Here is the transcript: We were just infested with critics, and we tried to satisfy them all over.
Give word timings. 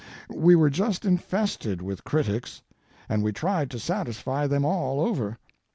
We 0.33 0.55
were 0.55 0.71
just 0.71 1.05
infested 1.05 1.79
with 1.79 2.03
critics, 2.03 2.63
and 3.07 3.21
we 3.21 3.31
tried 3.31 3.69
to 3.69 3.77
satisfy 3.77 4.47
them 4.47 4.65
all 4.65 4.99
over. 4.99 5.37